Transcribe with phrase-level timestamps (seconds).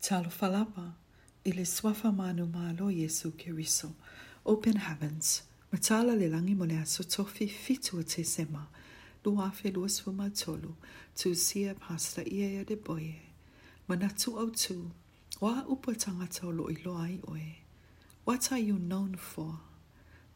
[0.00, 0.92] Talofalapa,
[1.44, 3.90] iliswafa manu malo Yesu Kiriso.
[4.46, 6.78] Open heavens, matala lelangi mole
[7.10, 8.64] tofi fitu te sema,
[9.24, 10.76] luafe luasfuma tolu,
[11.16, 13.20] tu sia pasta iea de boye.
[13.88, 14.88] Manatu o tu,
[15.40, 17.56] wa upo tangata iloai oe.
[18.24, 19.58] What are you known for?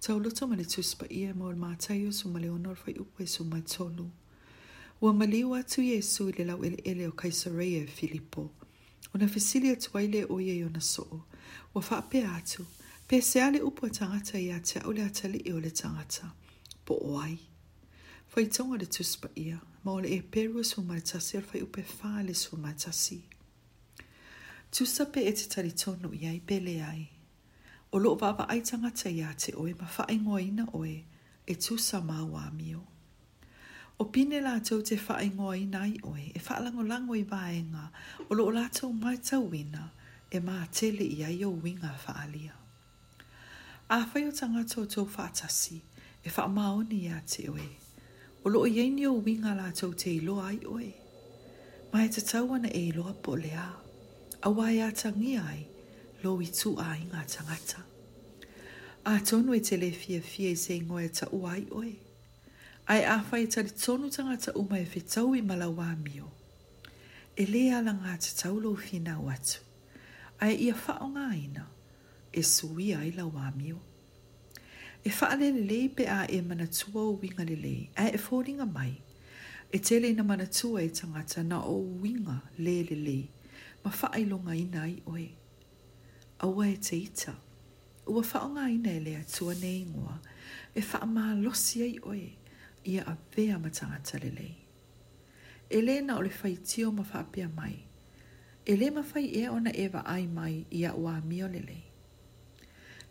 [0.01, 4.11] Tauloto male tuspa ia mol matayo sumaleonor honor fai upo sumatolu.
[5.01, 8.51] Wa maliwa tu Yesu ile lau ele ele o Kaisarea Filipo.
[9.15, 11.21] Ona fesili atu ai o ye yona soo.
[11.75, 12.67] Wa faa pe atu.
[13.09, 16.33] Pe se ale upo e tangata ia te au atali i e o le tangata.
[16.87, 17.39] Po o ai.
[18.29, 19.61] Fai tonga le tuspa ia.
[19.85, 23.21] Ma ole e peru su maritasi al fai upe faa le su maritasi.
[24.73, 27.07] Tusa pe e te taritono ia i pele ai.
[27.93, 31.05] O loo vava ai tangata ia te oe ma faa ingoa ina oe
[31.47, 32.45] e tusa maa wa
[33.99, 37.23] O pine la tau te whae ngoa i nai oe, e wha lango lango i
[37.29, 37.91] vaenga,
[38.31, 39.91] o lo la tau mai tau wina,
[40.31, 42.53] e ma tele i ai o winga whaalia.
[43.91, 45.81] A whai o tanga tō tō whaatasi,
[46.27, 47.69] e wha maoni i a te oe,
[48.45, 50.89] o lo i eini o winga la tau te ilo ai oe,
[51.93, 53.69] ma e te tau ana e ilo a pole a,
[54.43, 55.67] a wai a tangi ai,
[56.23, 57.81] lo i tu a inga tangata.
[59.05, 61.93] A tonu e te le fia fia i se ingoe ta uai oe,
[62.87, 66.27] ai a fai tali tonu tangata uma e fitau i malawa mio.
[67.41, 69.63] E le ala ngā te taulo fina watu,
[70.43, 71.65] ai ia fao ngā ina,
[72.39, 73.79] e sui ai lawa mio.
[75.07, 78.67] E faa le le pe a e manatua o winga le le, ai e fōringa
[78.77, 78.93] mai,
[79.75, 83.19] e tele na manatua e tangata na o winga le le le,
[83.85, 85.27] ma faa ilonga ina ai oe.
[86.45, 87.33] Awa e te ita,
[88.13, 90.17] ua fao ngā ina e le atua nei ngua.
[90.75, 92.27] e faa maa losi ai oe,
[92.85, 94.55] ia a vea ma tangata talele.
[95.71, 97.77] E le na o le fai tio ma whaapia mai.
[98.67, 101.85] E le ma fai e ona ewa ai mai ia a ua mio lelei.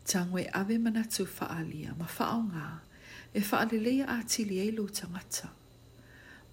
[0.05, 2.67] Tangwe ave manatu whaalia ma whao ngā
[3.33, 5.49] e whaalilea a tili e lo tangata.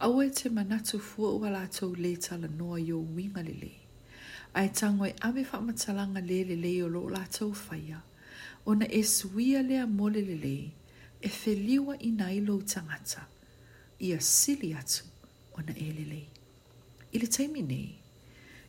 [0.01, 3.79] Aue te manatu fua ua lātou le tala noa yo winga lelei.
[4.55, 8.03] Ai tangwe ave whaamatalanga le lelei o lo lātou whaia.
[8.67, 10.73] Ona e suia lea mole lelei
[11.23, 13.27] e feliwa i nai lo tangata
[13.99, 15.05] ia sili atu
[15.57, 16.27] o na elelei.
[17.13, 17.95] I le taimi nei,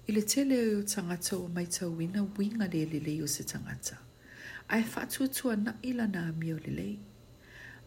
[0.08, 1.90] i le tele o yo tangata o mai tau
[2.38, 3.98] winga le elelei o se tangata.
[4.68, 6.98] A e fatua tua na ila na ami o lelei.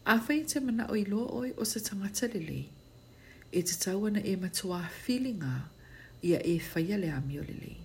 [0.05, 2.69] A fai te mana o ilo oi o se tangata lelei.
[3.51, 5.69] E te tauana e matua filinga
[6.21, 7.77] ia e faya le ami o lelei.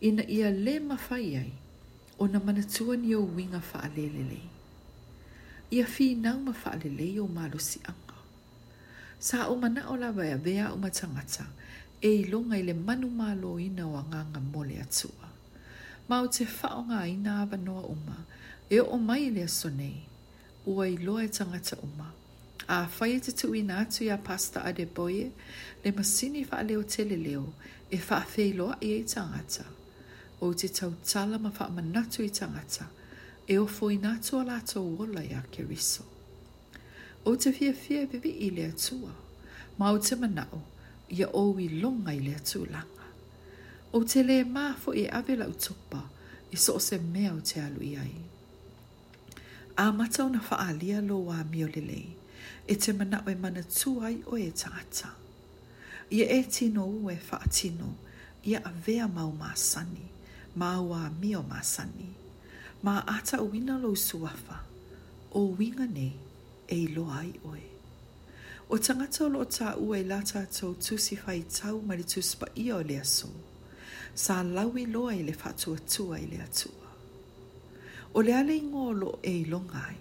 [0.00, 1.52] Ina ia le mafai ai
[2.18, 4.04] o na manatua ni o winga fa le
[5.70, 8.14] ia fi nau ma fa le le o malo si anga.
[9.20, 11.46] Sa o mana o la vea vea o matangata,
[12.00, 15.28] e lo ngai le manu malo ina o anganga mole atua.
[16.08, 18.16] Ma o te fa o ngā na ava noa uma,
[18.70, 19.98] e o mai le sonei,
[20.66, 22.08] ua iloa e tangata uma.
[22.68, 25.30] A fai e te tu ina atu ia pasta a de boye,
[25.84, 27.46] le masini fa leo tele leo,
[27.90, 29.64] e fa fe iloa i e tangata.
[30.40, 33.05] O te tau tala ma fa manatu i tangata, e tangata
[33.48, 36.04] e o foi nato a lato ola ia ke riso.
[37.24, 39.14] O te fia fia vivi i lea tua,
[39.78, 40.62] ma o te manao
[41.08, 43.06] ia o i longa i lea tūlanga.
[43.92, 46.02] O te le mafo i avela utopa
[46.50, 48.18] i so se mea o te alu iai.
[49.76, 52.16] A mata o na faalia loa wa mio lelei,
[52.66, 55.14] e te manao e mana tuai o e tangata.
[56.10, 57.94] Ia e tino o faatino,
[58.42, 60.08] e ia avea mau masani,
[60.56, 61.42] mau a mio masani.
[61.42, 62.10] Mau a mio masani
[62.82, 64.60] ma ata uina lo suafa
[65.32, 66.12] o winga ne
[66.68, 67.62] e lo ai oe.
[68.68, 72.82] O tangata o lo ta ue lata tau tusi fai tau mari tuspa ia o
[72.82, 73.28] le so.
[74.14, 76.86] Sa lawi loa i le fatua tua i le atua.
[78.14, 79.96] O le ale ingo e lo ngai.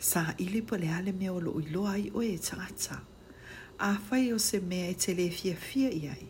[0.00, 3.00] Sa ili po le ale me o lo i loa i o e tangata.
[3.78, 6.26] A fai o se mea e te fia fia i ai.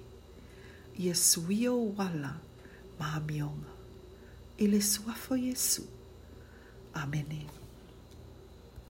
[0.98, 2.34] Ia suio wala
[2.98, 3.75] ma mionga.
[4.58, 5.86] ele é sua foi Jesus.
[6.92, 7.65] Amém.